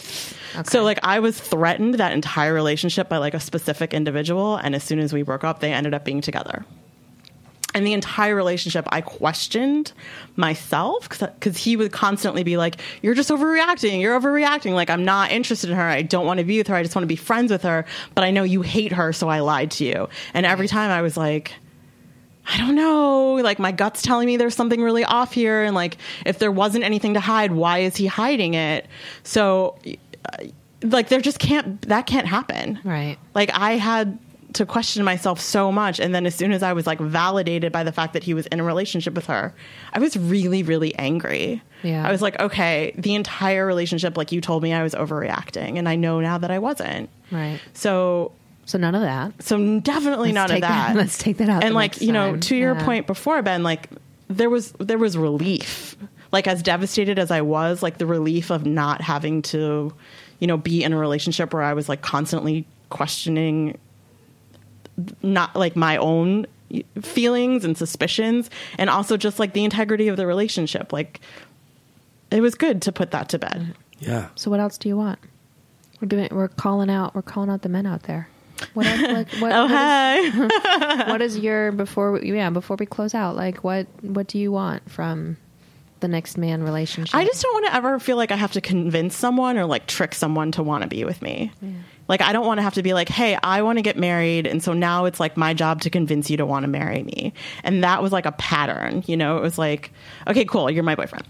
[0.57, 0.71] Okay.
[0.71, 4.85] so like I was threatened that entire relationship by like a specific individual, and as
[4.85, 6.65] soon as we broke up, they ended up being together.
[7.75, 9.93] And the entire relationship, I questioned
[10.37, 14.01] myself because he would constantly be like, "You're just overreacting.
[14.01, 14.75] You're overreacting.
[14.75, 15.83] Like I'm not interested in her.
[15.83, 16.77] I don't want to be with her.
[16.77, 17.85] I just want to be friends with her.
[18.15, 21.03] But I know you hate her, so I lied to you." And every time I
[21.03, 21.53] was like.
[22.47, 23.37] I don't know.
[23.43, 26.85] Like my gut's telling me there's something really off here, and like if there wasn't
[26.85, 28.87] anything to hide, why is he hiding it?
[29.23, 29.79] So,
[30.27, 30.45] uh,
[30.83, 32.81] like there just can't that can't happen.
[32.85, 33.17] Right.
[33.35, 34.19] Like I had
[34.55, 37.85] to question myself so much, and then as soon as I was like validated by
[37.85, 39.53] the fact that he was in a relationship with her,
[39.93, 41.61] I was really really angry.
[41.83, 42.07] Yeah.
[42.09, 45.89] I was like, okay, the entire relationship, like you told me, I was overreacting, and
[45.89, 47.11] I know now that I wasn't.
[47.31, 47.61] Right.
[47.75, 48.33] So
[48.67, 49.43] So none of that.
[49.43, 50.97] so definitely Let's none of that- that.
[51.03, 52.41] let's take that out And like you know, time.
[52.41, 52.85] to your Yeah.
[52.85, 53.89] point before, Ben, like
[54.29, 55.97] there was there was relief.
[56.33, 59.93] Like as devastated as I was, like the relief of not having to,
[60.41, 63.77] you know, be in a relationship where I was like constantly questioning,
[65.23, 66.47] not like my own
[67.01, 70.93] feelings and suspicions, and also just like the integrity of the relationship.
[70.93, 71.21] Like
[72.31, 73.75] it was good to put that to bed.
[74.01, 75.19] yeah So what else do you want?
[76.01, 76.29] We're doing.
[76.33, 77.15] We're calling out.
[77.15, 78.29] We're calling out the men out there.
[78.75, 78.87] What?
[78.87, 80.19] else- Like, what, Oh what hey.
[80.27, 80.39] is,
[81.09, 82.13] what is your before?
[82.13, 83.87] We, yeah, before we close out, like what?
[84.03, 85.37] What do you want from
[86.01, 87.15] the next man relationship?
[87.15, 89.87] I just don't want to ever feel like I have to convince someone or like
[89.87, 91.53] trick someone to want to be with me.
[92.09, 94.47] Like I don't want to have to be like, "Hey, I want to get married,"
[94.47, 97.33] and so now it's like my job to convince you to want to marry me.
[97.63, 99.39] And that was like a pattern, you know.
[99.39, 99.93] It was like,
[100.27, 101.27] "Okay, cool, you're my boyfriend."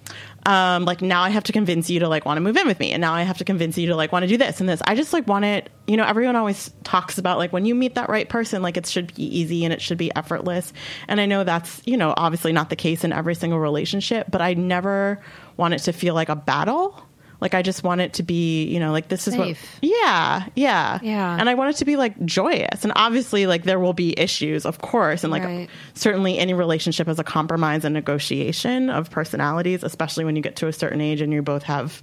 [0.46, 2.80] Um, like now I have to convince you to like want to move in with
[2.80, 4.68] me, and now I have to convince you to like want to do this and
[4.68, 4.82] this.
[4.86, 5.70] I just like want it.
[5.86, 8.86] You know, everyone always talks about like when you meet that right person, like it
[8.86, 10.72] should be easy and it should be effortless.
[11.08, 14.40] And I know that's you know obviously not the case in every single relationship, but
[14.40, 15.22] I never
[15.56, 17.06] want it to feel like a battle.
[17.44, 19.60] Like I just want it to be, you know, like this is Safe.
[19.60, 20.98] what Yeah, yeah.
[21.02, 21.36] Yeah.
[21.38, 22.84] And I want it to be like joyous.
[22.84, 25.68] And obviously like there will be issues, of course, and like Right.
[25.92, 30.68] certainly any relationship is a compromise and negotiation of personalities, especially when you get to
[30.68, 32.00] a certain age and you both have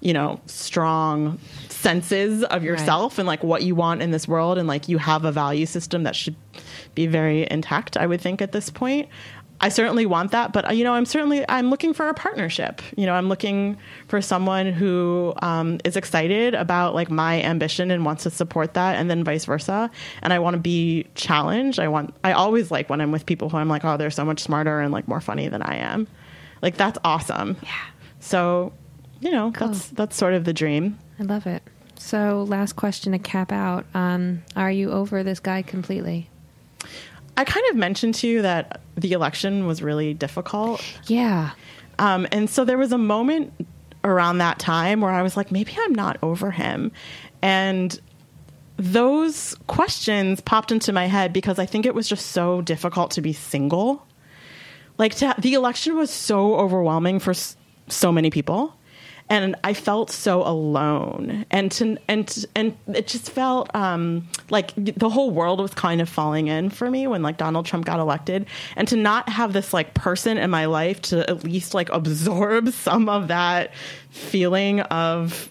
[0.00, 4.66] you know, strong senses of yourself and like what you want in this world and
[4.66, 6.34] like you have a value system that should
[6.94, 9.10] be very intact, I would think at this point.
[9.62, 12.80] I certainly want that, but you know, I'm certainly I'm looking for a partnership.
[12.96, 13.76] You know, I'm looking
[14.08, 18.96] for someone who um, is excited about like my ambition and wants to support that,
[18.96, 19.90] and then vice versa.
[20.22, 21.78] And I want to be challenged.
[21.78, 22.14] I want.
[22.24, 24.80] I always like when I'm with people who I'm like, oh, they're so much smarter
[24.80, 26.08] and like more funny than I am.
[26.62, 27.56] Like that's awesome.
[27.62, 27.70] Yeah.
[28.20, 28.72] So,
[29.20, 29.68] you know, Cool.
[29.68, 30.98] that's that's sort of the dream.
[31.18, 31.62] I love it.
[31.96, 36.30] So, last question to cap out: um, Are you over this guy completely?
[37.40, 40.84] I kind of mentioned to you that the election was really difficult.
[41.06, 41.52] Yeah.
[41.98, 43.52] Um, and so there was a moment
[44.04, 46.92] around that time where I was like, maybe I'm not over him.
[47.40, 47.98] And
[48.76, 53.20] those questions popped into my head because I think it was just so difficult to
[53.22, 54.06] be single.
[54.98, 57.56] Like, to, the election was so overwhelming for s-
[57.88, 58.74] so many people.
[59.30, 65.08] And I felt so alone, and to, and and it just felt um, like the
[65.08, 68.46] whole world was kind of falling in for me when like Donald Trump got elected,
[68.74, 72.68] and to not have this like person in my life to at least like absorb
[72.72, 73.72] some of that
[74.10, 75.48] feeling of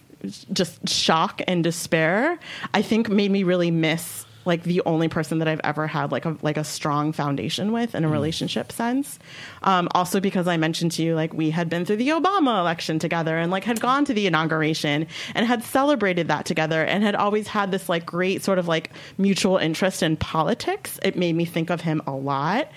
[0.51, 2.37] just shock and despair,
[2.73, 6.25] I think made me really miss like the only person that I've ever had like
[6.25, 9.17] a like a strong foundation with in a relationship sense.
[9.63, 12.99] Um, also because I mentioned to you like we had been through the Obama election
[12.99, 17.15] together and like had gone to the inauguration and had celebrated that together and had
[17.15, 20.99] always had this like great sort of like mutual interest in politics.
[21.03, 22.69] It made me think of him a lot.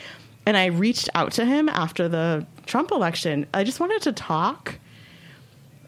[0.45, 3.47] And I reached out to him after the Trump election.
[3.55, 4.79] I just wanted to talk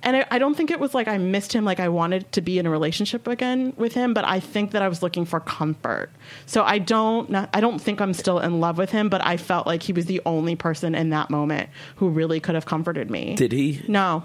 [0.05, 2.41] and I, I don't think it was like I missed him, like I wanted to
[2.41, 5.41] be in a relationship again with him, but I think that I was looking for
[5.41, 6.11] comfort.
[6.47, 9.37] So I don't, not, I don't think I'm still in love with him, but I
[9.37, 13.11] felt like he was the only person in that moment who really could have comforted
[13.11, 13.35] me.
[13.35, 13.83] Did he?
[13.89, 14.25] No,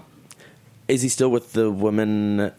[0.88, 2.52] Is he still with the woman?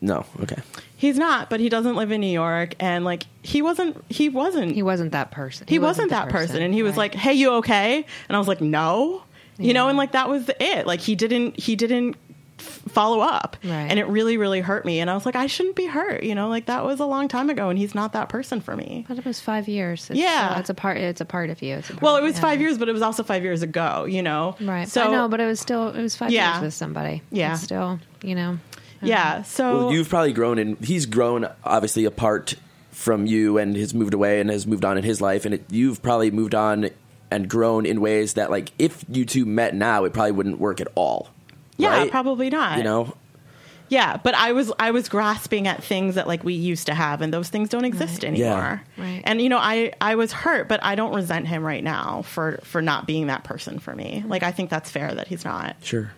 [0.00, 0.24] No.
[0.40, 0.60] Okay.
[0.96, 4.72] he's not, but he doesn't live in New York, and like he wasn't, he wasn't,
[4.74, 5.66] He wasn't that person.
[5.68, 6.60] he, wasn't, that person.
[6.62, 7.12] and he was Right.
[7.12, 9.22] like, "Hey, you okay?" And I was like, "No,"
[9.56, 10.86] you know, and like that was it.
[10.86, 12.27] Like he didn't, he didn't f-
[12.58, 13.86] follow up, Right.
[13.90, 15.00] and it really, really hurt me.
[15.00, 17.28] And I was like, I shouldn't be hurt, you know, like that was a long
[17.28, 19.04] time ago, and he's not that person for me.
[19.08, 20.08] But it was five years.
[20.10, 20.54] It's, Yeah.
[20.54, 20.96] so it's a part.
[20.98, 21.76] It's a part of you.
[21.76, 22.40] It's a part, Well, it was yeah.
[22.42, 24.56] five years, but it was also five years ago, you know.
[24.60, 24.88] Right.
[24.88, 25.88] So I know, but it was still.
[25.88, 26.54] It was five Yeah.
[26.54, 27.22] years with somebody.
[27.30, 27.52] Yeah.
[27.54, 28.58] It's still, you know.
[29.02, 29.22] yeah.
[29.34, 29.42] Uh-huh.
[29.44, 32.54] So Well, you've probably grown and he's grown obviously apart
[32.90, 35.64] from you and has moved away and has moved on in his life and it,
[35.70, 36.90] you've probably moved on
[37.30, 40.80] and grown in ways that like if you two met now it probably wouldn't work
[40.80, 41.28] at all.
[41.78, 42.10] Yeah, right?
[42.10, 42.76] probably not.
[42.78, 43.14] You know,
[43.88, 47.22] Yeah, but I was I was grasping at things that like we used to have,
[47.22, 48.32] and those things don't exist Right.
[48.32, 48.82] anymore.
[48.98, 49.02] Yeah.
[49.02, 49.22] Right.
[49.24, 52.60] And you know, I I was hurt, but I don't resent him right now for
[52.64, 54.18] for not being that person for me.
[54.20, 54.28] Mm-hmm.
[54.28, 55.76] Like I think that's fair that he's not.
[55.82, 56.12] sure.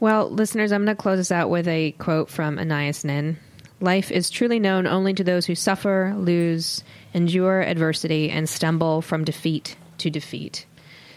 [0.00, 3.36] Well, listeners, I'm going to close this out with a quote from Anais Nin.
[3.80, 6.82] Life is truly known only to those who suffer, lose,
[7.14, 10.66] endure adversity, and stumble from defeat to defeat.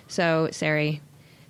[0.07, 1.01] So, Sari,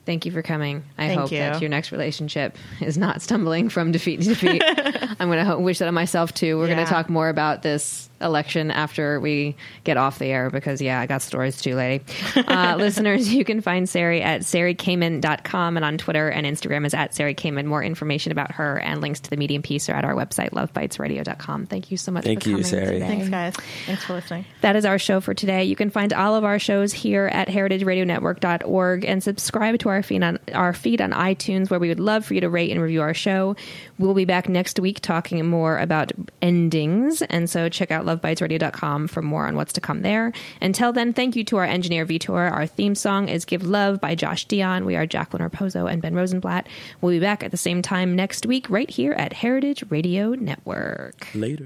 [0.06, 0.84] thank you for coming.
[0.98, 1.40] I Thank hope you.
[1.40, 4.62] that your next relationship is not stumbling from defeat to defeat.
[5.20, 6.58] I'm going to ho- wish that on myself too.
[6.58, 10.82] We're going to talk more about this election after we get off the air because,
[10.82, 12.04] yeah, I got stories too, lady.
[12.36, 17.14] Uh, listeners, you can find Sari at sarikamin.com and on Twitter and Instagram is at
[17.14, 17.66] Sari Kamin.
[17.66, 21.66] More information about her and links to the Medium piece are at our website, lovebitesradio.com.
[21.68, 23.00] Thank you so much Thank for you, coming Sari.
[23.00, 23.56] Thanks, guys.
[23.86, 24.46] Thanks for listening.
[24.62, 25.64] That is our show for today.
[25.66, 30.24] You can find all of our shows here at heritageradionetwork.org and subscribe to our feed
[30.24, 33.02] on our feed on iTunes where we would love for you to rate and review
[33.02, 33.56] our show.
[33.98, 36.12] We'll be back next week talking more about
[36.42, 40.32] endings and so check out lovebitesradio.com for more on what's to come there.
[40.62, 42.52] Until then, thank you to our engineer Vitor.
[42.52, 44.86] Our theme song is Give Love by Josh Dion.
[44.86, 46.68] We are Jacqueline Raposo and Ben Rosenblatt.
[47.02, 51.28] We'll be back at the same time next week right here at Heritage Radio Network.
[51.36, 51.66] Later.